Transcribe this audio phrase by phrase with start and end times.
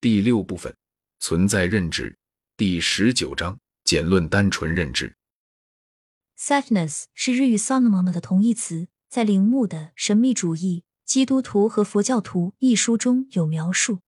[0.00, 0.76] 第六部分
[1.18, 2.16] 存在认知，
[2.56, 5.16] 第十九章简论单纯认知。
[6.38, 13.98] Sadness 是日语 sonoma 的同义词，在铃木的《神秘主义、基督徒和佛教徒》一书中有描述，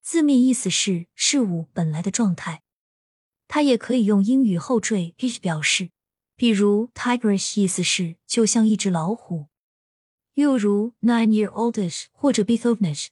[0.00, 2.62] 字面意思是事物本来的状态。
[3.48, 5.90] 它也可以用英语后缀 h 表示，
[6.36, 9.48] 比如 tigerish 意思是就像一只老虎，
[10.34, 13.08] 又如 nine-year-oldish 或者 beethovenish。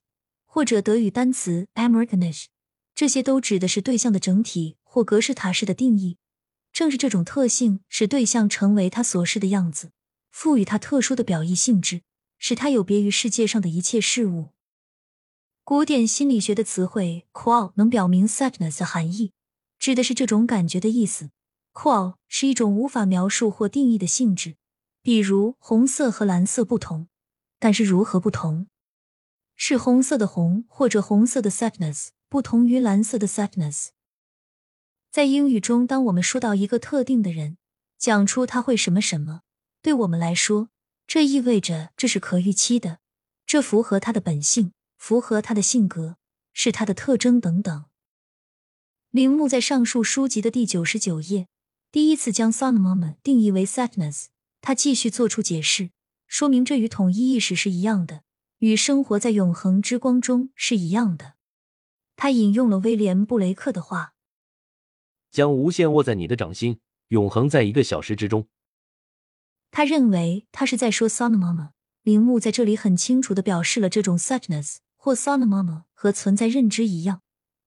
[0.59, 2.47] 或者德语单词 Americanish，
[2.93, 6.19] 这些都指的是对象的整体或格式塔式的定义。
[6.73, 9.93] 正是这种特性，使对象成为他所示的样子，
[10.33, 12.03] 赋予他特殊的表意性质，
[12.41, 14.49] 使他有别于世界上的一切事物。
[15.63, 19.31] 古典心理学的词汇 qual 能表明 sadness 的含义，
[19.79, 21.31] 指的是这种感觉的意思。
[21.73, 24.57] qual 是一种无法描述或定义的性质，
[25.03, 27.07] 比如红色和蓝色不同，
[27.61, 28.67] 但是如何不同？
[29.61, 33.89] 是红色的红，或者红色的 sadness 不同于蓝色的 sadness。
[35.11, 37.59] 在英语中，当我们说到一个特定的人，
[37.99, 39.43] 讲出他会什么什么，
[39.83, 40.69] 对我们来说，
[41.09, 43.01] 这意味着这是可预期的，
[43.45, 46.19] 这符合他的本性，符合他的性格，
[46.53, 47.87] 是他的特征等等。
[49.11, 51.49] 铃木在上述书籍的第九十九页，
[51.91, 54.27] 第一次将 s o n o m 定义为 sadness。
[54.61, 55.91] 他继续做出解释，
[56.29, 58.23] 说明这与统一意识是一样的。
[58.59, 61.35] 与生活在永恒之光中是一样的。
[62.17, 64.15] 他引用了威廉布雷克的话
[65.31, 68.49] ：“将无限握在你的掌心，永恒在一个小时之中。”
[69.71, 71.71] 他认为他是在说 “sonomama”。
[72.03, 77.21] 铃木在这里很清楚的表示了这种 “suchness” 或 “sonomama”，和存在认知一样，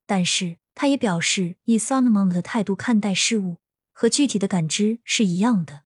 [0.06, 3.58] 但是他也表示以 “sonomama” 的态度看待事物
[3.94, 5.84] 和具体的感知是一样的。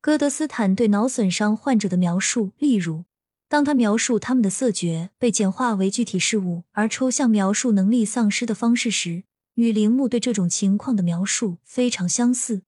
[0.00, 3.04] 哥德斯坦对脑损伤患者的描述，例如。
[3.48, 12.62] 当他描述他们的色觉被简化为具体事物，而抽象描述能力丧失的方式时，与铃木对这种情况的描述非常相似。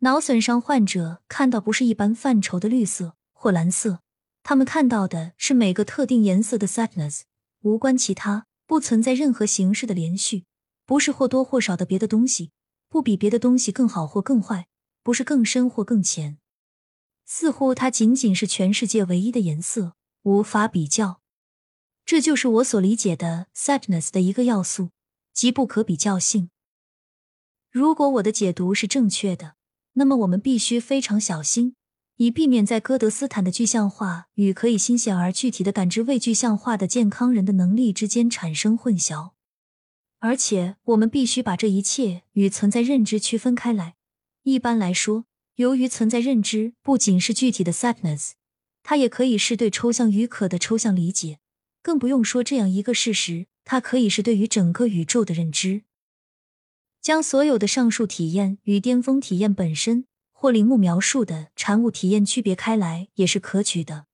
[0.00, 4.00] 脑损伤患者看到不是一般范畴的绿色或蓝色，
[4.42, 7.20] 他们看到的是每个特定颜色的 sadness，
[7.60, 10.46] 无关其他，不存在任何形式的连续，
[10.84, 12.50] 不是或多或少的别的东西，
[12.88, 14.66] 不比别的东西更好或更坏，
[15.04, 16.38] 不是更深或更浅。
[17.34, 19.94] 似乎它仅仅是全世界唯一的颜色，
[20.24, 21.22] 无法比较。
[22.04, 24.90] 这就是我所理解的 sadness 的一个要素，
[25.32, 26.50] 即不可比较性。
[27.70, 29.54] 如果我的解读是正确的，
[29.94, 31.74] 那么我们必须非常小心，
[32.16, 39.30] 以避免在哥德斯坦的具象化与可以新鲜而具体的感知未具象化的健康人的能力之间产生混淆。
[40.18, 43.94] 而且，我们必须把这一切与存在认知区分开来。
[44.42, 45.24] 一般来说。
[45.56, 48.32] 由于存在认知不仅是具体的 sadness，
[48.82, 51.38] 它也可以是对抽象语可的抽象理解，
[51.82, 55.82] 更不用说这样一个事实，它可以是对于整个宇宙的认知。
[57.00, 64.06] 将所有的上述体验与巅峰体验本身或铃木描述的产物体验区别开来，也是可取的。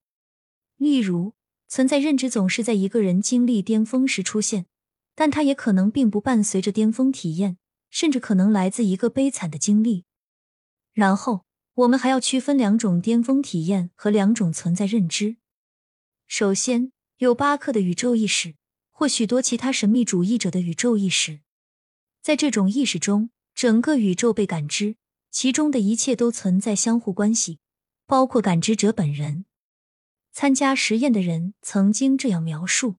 [0.77, 1.33] 例如，
[1.67, 4.65] 存在认知总是在一个人经历巅峰时出现，
[5.15, 7.57] 但它也可能并不伴随着巅峰体验，
[7.89, 10.05] 甚至可能来自一个悲惨的经历。
[10.99, 11.45] 然后，
[11.75, 15.37] 我们还要区分两种巅峰体验和两种存在认知。
[16.27, 18.55] 首先，有巴克的宇宙意识，
[18.91, 21.39] 或许多其他神秘主义者的宇宙意识。
[22.21, 24.97] 在这种意识中，整个宇宙被感知，
[25.31, 27.59] 其中的一切都存在相互关系，
[28.05, 29.45] 包括感知者本人。
[30.33, 32.95] 参加实验的人曾经这样描述：“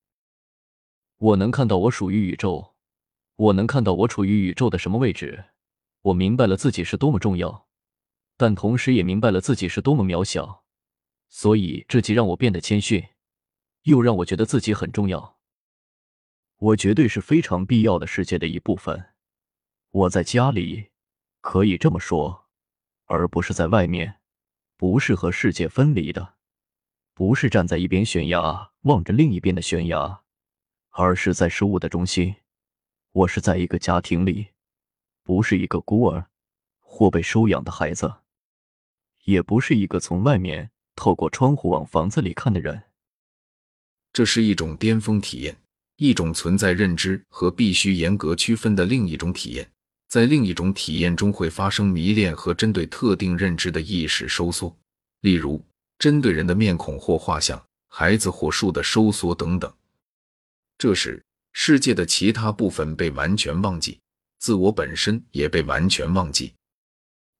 [1.21, 2.75] 我能看到我属于宇宙，
[3.37, 5.45] 我能看到我处于宇宙的什么位置。
[6.01, 7.67] 我明白了自己是多么重要。”
[8.41, 10.65] 但同时也明白了自己是多么渺小，
[11.29, 13.07] 所以这既让我变得谦逊，
[13.83, 15.37] 又让我觉得自己很重要。
[16.57, 19.11] 我绝对是非常必要的世界的一部分。
[19.91, 20.89] 我在家里
[21.43, 22.47] 可以这么说，
[23.05, 24.21] 而不是在外面，
[24.79, 26.37] 不是和世界分离的，
[27.13, 30.23] 不是站在一边悬崖望着另一边的悬崖，
[30.93, 32.37] 而是在事物的中心。
[33.13, 34.53] 我是在一个家庭里，
[35.23, 36.31] 不是一个孤儿
[36.79, 38.20] 或被收养的孩子。
[39.25, 42.83] 也不是一个从外面透过窗户往房子里看的人。
[44.13, 45.57] 这是一种巅峰体验，
[45.97, 49.71] 一种存在认知和必须严格区分的另一种体验。
[50.09, 54.77] 在另一种体验中会发生迷恋和针对特定认知的意识收缩，
[55.21, 55.65] 例如
[55.99, 59.73] 针对人的面孔或画像、孩子或树的收缩等等。
[60.77, 61.23] 这时，
[61.53, 64.01] 世界的其他部分被完全忘记，
[64.39, 66.53] 自我本身也被完全忘记。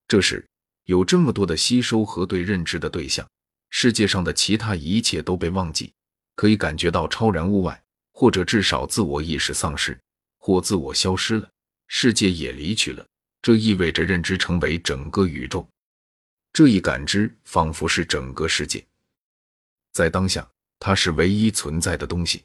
[0.07, 0.47] 这时。
[0.91, 3.25] 有这么多的吸收和对认知的对象，
[3.71, 5.93] 世界上的其他一切都被忘记，
[6.35, 9.97] 可以感觉到超然物外，或者至少自我意识丧失，
[10.39, 11.49] 或自我消失了，
[11.87, 13.07] 世界也离去了。
[13.41, 15.65] 这意味着认知成为整个宇宙，
[16.53, 18.85] 这一感知仿佛是整个世界，
[19.93, 20.45] 在当下，
[20.81, 22.43] 它是唯一存在的东西。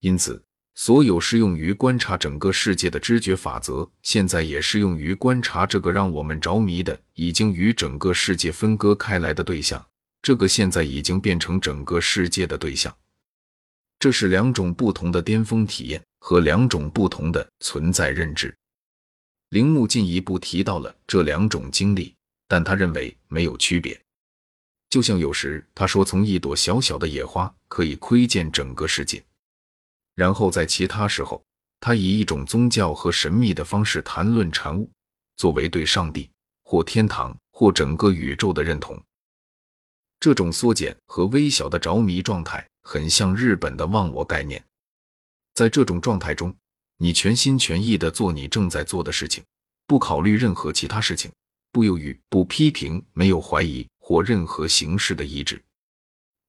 [0.00, 0.42] 因此，
[0.74, 9.84] 所有适用于观察整个世界的知觉法则，现在也适用于观察这个让我们着迷的、已经与整个世界分割开来的对象。
[10.22, 12.94] 这个现在已经变成整个世界的对象。
[13.98, 18.52] 这是两种不同的巅峰体验和两种不同的存在认知。
[19.50, 22.14] 铃木进一步提到了这两种经历，
[22.48, 24.00] 但他认为没有区别。
[24.88, 29.22] 就像有时他说，从一朵小小的野花可以窥见整个世界，
[30.14, 31.42] 然后在其他时候，
[31.80, 34.90] 他以一种宗教和神秘的方式谈论禅悟，
[35.36, 36.30] 作为对上帝
[36.64, 39.00] 或天堂或整个宇宙的认同。
[40.20, 42.66] 这种缩减和微小的着迷状态。
[42.84, 44.60] 很像日本的忘我概念，
[45.54, 46.52] 在这种状态中，
[46.96, 49.44] 你全心全意的做你正在做的事情，
[49.86, 51.30] 不考虑任何其他事情，
[51.70, 55.62] 不犹豫，不批评，没有怀疑或任何形式的意志。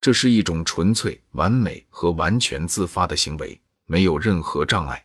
[0.03, 5.01] 这是一种纯粹、完美和完全自发的行为，没有任何障碍。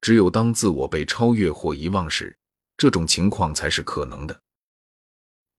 [0.00, 2.34] 只有当自我被超越或遗忘时，
[2.78, 4.40] 这种情况才是可能的。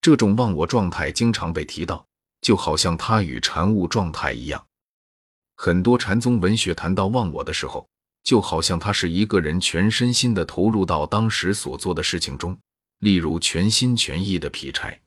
[0.01, 2.03] 这种忘我状态经常被提到，
[2.41, 4.65] 就好像它与禅悟状态一样。
[5.55, 7.87] 很多禅宗文学谈到忘我的时候，
[8.23, 12.57] 就好像他是一个人全身心的投入到当时所做的事情中，
[12.97, 14.97] 例如全心全意的劈柴；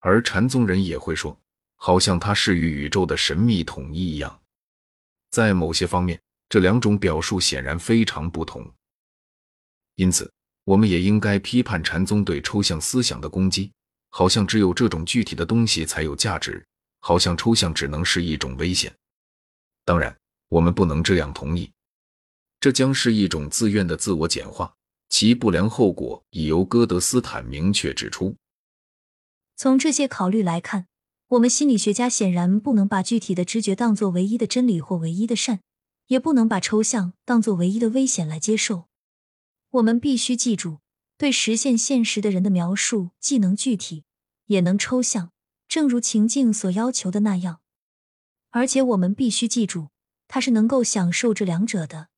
[0.00, 1.38] 而禅宗人也会说，
[1.78, 4.42] 好像它是与宇宙的神秘统一一样。
[5.30, 8.70] 在某些方面，这两种表述显然非常不同。
[9.94, 10.30] 因此，
[10.64, 13.72] 我们也应该批判禅宗对抽象思想的攻击，
[14.10, 16.66] 好像只有这种具体的东西才有价值，
[17.00, 18.94] 好像抽象只能是一种危险。
[19.84, 20.14] 当然，
[20.48, 21.70] 我们不能这样同意，
[22.60, 24.74] 这将是一种自愿的自我简化，
[25.08, 28.34] 其不良后果已由戈德斯坦明确指出。
[29.56, 30.87] 从这些考虑来看，
[31.28, 35.60] 我们心理学家显然不能把具体的知觉当作唯一的真理或唯一的善，
[36.06, 38.88] 也不能把抽象当作唯一的危险来接受。
[39.68, 40.78] 我们必须记住，
[41.18, 44.04] 对实现现实的人的描述既能具体，
[44.46, 45.30] 也能抽象，
[45.68, 47.60] 正如情境所要求的那样。
[48.48, 49.88] 而且我们必须记住，
[50.28, 52.08] 他是能够享受这两者的。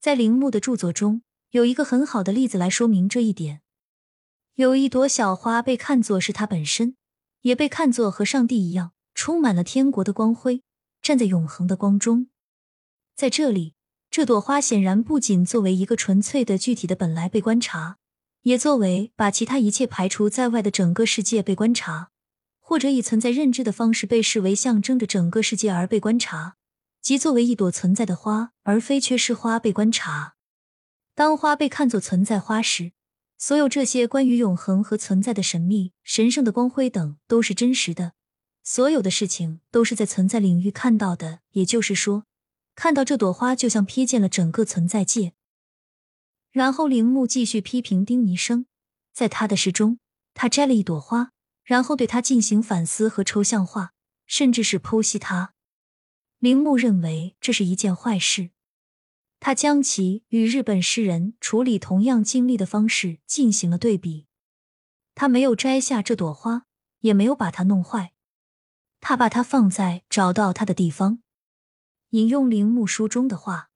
[0.00, 3.62] 在铃木的著作中，有一个很好的例子来说明这一点。
[4.54, 6.96] 有一朵小花被看作是它本身，
[7.42, 10.62] 也被看作和上帝一样，充满了天国的光辉，
[11.00, 12.28] 站在永恒的光中。
[13.14, 13.74] 在这里，
[14.10, 17.98] 这朵花显然不仅作为一个纯粹的具体的本来被观察，
[18.42, 22.08] 也作为把其他一切排除在外的整个世界被观察。
[22.64, 26.56] 或者以存在认知的方式被视为象征着整个世界而被观察，
[27.02, 30.36] 即作为一朵存在的花，而非缺失花被观察。
[31.14, 32.92] 当花被看作存在花时，
[33.44, 38.12] 所有这些关于永恒和存在的神秘、神圣的光辉等都是真实的。
[38.62, 42.24] 所有的事情都是在存在领域看到的，也就是说，
[42.76, 45.32] 看到这朵花就像瞥见了整个存在界。
[46.52, 48.66] 然后铃木继续批评丁尼生，
[49.12, 49.98] 在他的诗中，
[50.34, 51.32] 他摘了一朵花。
[51.64, 53.92] 然后对他进行反思和抽象化，
[54.24, 55.54] 甚至是剖析他。
[56.38, 58.50] 铃木认为这是一件坏事。
[59.44, 64.28] 他将其与日本诗人处理同样经历的方式进行了对比。
[65.16, 66.66] 他没有摘下这朵花，
[67.00, 68.12] 也没有把它弄坏。
[69.00, 71.24] 他把它放在找到它的地方。
[72.10, 73.70] 引用铃木书中的话，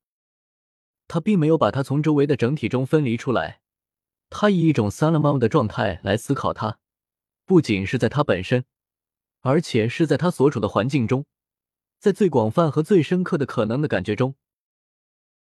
[1.09, 3.61] 他并没有把它从周围的整体中分离出来。
[4.31, 6.79] 他以一种 Salomon 的状态来思考它。
[7.45, 8.65] 不仅是在它本身，
[9.41, 11.27] 而且是在他所处的环境中，
[11.99, 14.37] 在最广泛和最深刻的可能的感觉中，